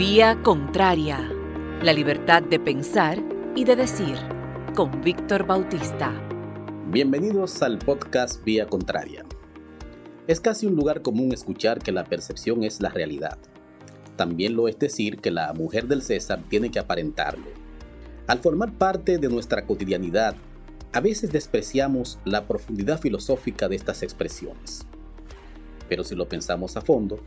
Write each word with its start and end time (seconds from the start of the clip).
Vía 0.00 0.40
Contraria. 0.42 1.30
La 1.82 1.92
libertad 1.92 2.42
de 2.42 2.58
pensar 2.58 3.22
y 3.54 3.64
de 3.64 3.76
decir. 3.76 4.16
Con 4.74 5.02
Víctor 5.02 5.46
Bautista. 5.46 6.10
Bienvenidos 6.86 7.60
al 7.60 7.78
podcast 7.78 8.42
Vía 8.42 8.66
Contraria. 8.66 9.26
Es 10.26 10.40
casi 10.40 10.64
un 10.64 10.74
lugar 10.74 11.02
común 11.02 11.34
escuchar 11.34 11.80
que 11.80 11.92
la 11.92 12.04
percepción 12.04 12.64
es 12.64 12.80
la 12.80 12.88
realidad. 12.88 13.36
También 14.16 14.56
lo 14.56 14.68
es 14.68 14.78
decir 14.78 15.18
que 15.18 15.30
la 15.30 15.52
mujer 15.52 15.86
del 15.86 16.00
César 16.00 16.42
tiene 16.48 16.70
que 16.70 16.78
aparentarlo. 16.78 17.50
Al 18.26 18.38
formar 18.38 18.72
parte 18.72 19.18
de 19.18 19.28
nuestra 19.28 19.66
cotidianidad, 19.66 20.34
a 20.94 21.00
veces 21.00 21.30
despreciamos 21.30 22.18
la 22.24 22.48
profundidad 22.48 22.98
filosófica 22.98 23.68
de 23.68 23.76
estas 23.76 24.02
expresiones. 24.02 24.86
Pero 25.90 26.04
si 26.04 26.14
lo 26.14 26.26
pensamos 26.26 26.78
a 26.78 26.80
fondo, 26.80 27.20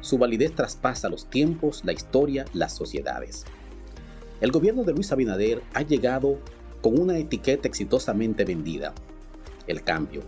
su 0.00 0.18
validez 0.18 0.54
traspasa 0.54 1.08
los 1.08 1.28
tiempos, 1.28 1.82
la 1.84 1.92
historia, 1.92 2.44
las 2.52 2.74
sociedades. 2.74 3.44
El 4.40 4.52
gobierno 4.52 4.84
de 4.84 4.92
Luis 4.92 5.10
Abinader 5.12 5.62
ha 5.72 5.82
llegado 5.82 6.38
con 6.82 7.00
una 7.00 7.18
etiqueta 7.18 7.66
exitosamente 7.66 8.44
vendida, 8.44 8.92
el 9.66 9.82
cambio. 9.82 10.22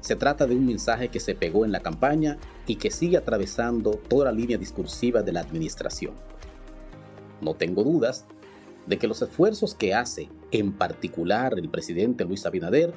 Se 0.00 0.16
trata 0.16 0.46
de 0.46 0.54
un 0.54 0.66
mensaje 0.66 1.08
que 1.08 1.20
se 1.20 1.34
pegó 1.34 1.64
en 1.64 1.72
la 1.72 1.80
campaña 1.80 2.38
y 2.66 2.76
que 2.76 2.90
sigue 2.90 3.16
atravesando 3.16 3.92
toda 3.92 4.26
la 4.26 4.32
línea 4.32 4.58
discursiva 4.58 5.22
de 5.22 5.32
la 5.32 5.40
administración. 5.40 6.14
No 7.40 7.54
tengo 7.54 7.84
dudas 7.84 8.26
de 8.86 8.98
que 8.98 9.06
los 9.06 9.22
esfuerzos 9.22 9.74
que 9.74 9.94
hace, 9.94 10.28
en 10.50 10.72
particular 10.72 11.54
el 11.56 11.68
presidente 11.68 12.24
Luis 12.24 12.44
Abinader, 12.46 12.92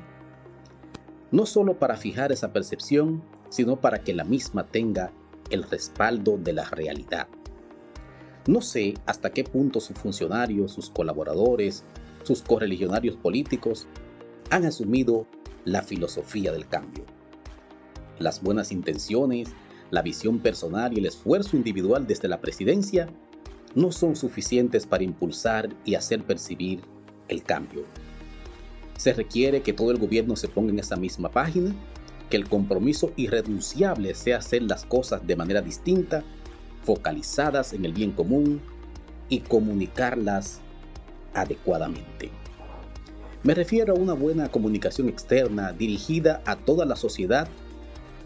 no 1.31 1.45
solo 1.45 1.79
para 1.79 1.95
fijar 1.95 2.31
esa 2.31 2.53
percepción, 2.53 3.23
sino 3.49 3.79
para 3.79 3.99
que 3.99 4.13
la 4.13 4.23
misma 4.23 4.65
tenga 4.65 5.11
el 5.55 5.63
respaldo 5.63 6.37
de 6.37 6.53
la 6.53 6.65
realidad. 6.65 7.27
No 8.47 8.61
sé 8.61 8.93
hasta 9.07 9.31
qué 9.31 9.43
punto 9.43 9.79
sus 9.79 9.97
funcionarios, 9.97 10.71
sus 10.71 10.91
colaboradores, 10.91 11.83
sus 12.23 12.43
correligionarios 12.43 13.15
políticos 13.15 13.87
han 14.51 14.65
asumido 14.65 15.25
la 15.63 15.81
filosofía 15.81 16.51
del 16.51 16.67
cambio. 16.67 17.05
Las 18.19 18.41
buenas 18.41 18.71
intenciones, 18.71 19.49
la 19.89 20.03
visión 20.03 20.39
personal 20.39 20.93
y 20.93 20.99
el 20.99 21.07
esfuerzo 21.07 21.57
individual 21.57 22.05
desde 22.05 22.27
la 22.27 22.39
presidencia 22.39 23.09
no 23.73 23.91
son 23.91 24.15
suficientes 24.15 24.85
para 24.85 25.03
impulsar 25.03 25.69
y 25.83 25.95
hacer 25.95 26.23
percibir 26.23 26.81
el 27.27 27.43
cambio. 27.43 27.83
Se 28.97 29.13
requiere 29.13 29.61
que 29.61 29.73
todo 29.73 29.91
el 29.91 29.97
gobierno 29.97 30.35
se 30.35 30.47
ponga 30.47 30.71
en 30.71 30.79
esa 30.79 30.95
misma 30.95 31.29
página 31.29 31.75
que 32.29 32.37
el 32.37 32.47
compromiso 32.47 33.11
irrenunciable 33.15 34.15
sea 34.15 34.37
hacer 34.37 34.63
las 34.63 34.85
cosas 34.85 35.25
de 35.25 35.35
manera 35.35 35.61
distinta, 35.61 36.23
focalizadas 36.83 37.73
en 37.73 37.85
el 37.85 37.93
bien 37.93 38.11
común 38.11 38.61
y 39.29 39.39
comunicarlas 39.39 40.61
adecuadamente. 41.33 42.31
Me 43.43 43.53
refiero 43.53 43.93
a 43.93 43.99
una 43.99 44.13
buena 44.13 44.49
comunicación 44.49 45.07
externa 45.07 45.71
dirigida 45.71 46.41
a 46.45 46.55
toda 46.55 46.85
la 46.85 46.95
sociedad, 46.95 47.47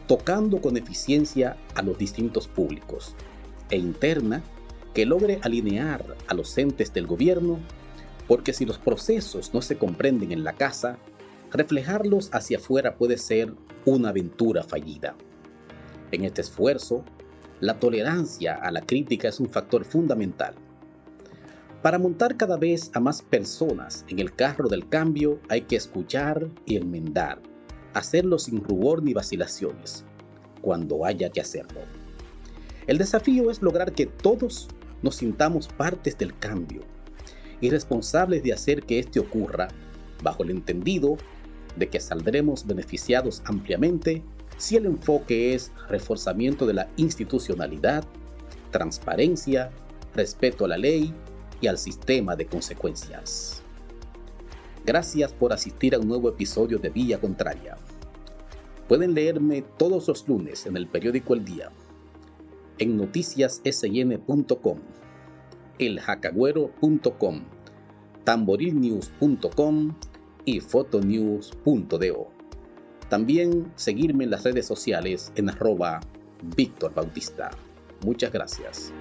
tocando 0.08 0.61
con 0.61 0.77
eficiencia 0.77 1.58
a 1.75 1.81
los 1.81 1.97
distintos 1.97 2.47
públicos, 2.47 3.16
e 3.70 3.77
interna 3.77 4.44
que 4.94 5.05
logre 5.05 5.39
alinear 5.44 6.16
a 6.27 6.33
los 6.33 6.58
entes 6.58 6.94
del 6.94 7.05
gobierno, 7.05 7.59
porque 8.27 8.53
si 8.53 8.66
los 8.66 8.77
procesos 8.77 9.53
no 9.53 9.61
se 9.61 9.77
comprenden 9.77 10.31
en 10.31 10.44
la 10.44 10.53
casa, 10.53 10.97
reflejarlos 11.52 12.30
hacia 12.31 12.58
afuera 12.58 12.95
puede 12.95 13.17
ser 13.17 13.53
una 13.90 14.09
aventura 14.09 14.64
fallida. 14.64 15.16
En 16.12 16.23
este 16.23 16.42
esfuerzo, 16.42 17.04
la 17.59 17.80
tolerancia 17.80 18.56
a 18.56 18.72
la 18.72 18.82
crítica 18.82 19.28
es 19.28 19.40
un 19.40 19.50
factor 19.50 19.86
fundamental. 19.86 20.56
Para 21.82 22.00
montar 22.00 22.36
cada 22.36 22.58
vez 22.58 22.92
a 22.94 23.00
más 23.00 23.22
personas 23.22 24.06
en 24.10 24.20
el 24.20 24.34
carro 24.36 24.67
del 24.67 24.90
cambio 24.90 25.40
hay 25.50 25.62
que 25.62 25.76
escuchar 25.76 26.50
y 26.66 26.76
enmendar, 26.76 27.42
hacerlo 27.94 28.38
sin 28.38 28.64
rubor 28.64 29.04
ni 29.04 29.14
vacilaciones, 29.14 30.04
cuando 30.61 31.06
haya 31.06 31.30
que 31.30 31.42
hacerlo. 31.42 31.82
El 32.88 32.98
desafío 32.98 33.50
es 33.52 33.61
lograr 33.61 33.94
que 33.94 34.08
todos 34.08 34.67
nos 35.02 35.16
sintamos 35.16 35.67
partes 35.67 36.17
del 36.17 36.38
cambio 36.38 36.82
y 37.61 37.70
responsables 37.70 38.44
de 38.44 38.54
hacer 38.54 38.83
que 38.83 39.00
este 39.00 39.20
ocurra 39.20 39.67
bajo 40.23 40.44
el 40.44 40.50
entendido 40.50 41.17
de 41.80 41.88
que 41.88 42.00
saldremos 42.00 42.67
beneficiados 42.67 43.42
ampliamente 43.45 44.22
si 44.58 44.76
el 44.76 44.86
enfoque 44.86 45.56
es 45.56 45.72
reforzamiento 45.88 46.67
de 46.67 46.73
la 46.73 46.90
institucionalidad, 46.98 48.04
transparencia, 48.72 49.72
respeto 50.14 50.66
a 50.66 50.68
la 50.68 50.78
ley 50.78 51.14
y 51.62 51.68
al 51.68 51.78
sistema 51.78 52.36
de 52.36 52.45
consecuencias. 52.45 53.64
Gracias 54.86 55.34
por 55.34 55.54
asistir 55.54 55.95
a 55.95 56.00
un 56.00 56.08
nuevo 56.08 56.30
episodio 56.30 56.78
de 56.78 56.89
Vía 56.89 57.20
Contraria. 57.20 57.78
Pueden 58.88 59.14
leerme 59.14 59.62
todos 59.62 60.08
los 60.08 60.28
lunes 60.28 60.66
en 60.66 60.76
el 60.76 60.88
periódico 60.88 61.34
El 61.34 61.45
Día, 61.45 61.72
en 62.80 62.98
noticiassn.com, 62.98 64.80
eljacagüero.com, 65.78 67.42
tamborilnews.com 68.23 69.94
y 70.45 70.60
fotonews.do. 70.60 72.27
También 73.10 73.72
seguirme 73.76 74.23
en 74.26 74.32
las 74.32 74.44
redes 74.44 74.66
sociales 74.66 75.32
en 75.36 75.50
arroba 75.50 76.00
Víctor 76.55 76.94
Bautista. 76.94 77.50
Muchas 78.05 78.32
gracias. 78.32 78.94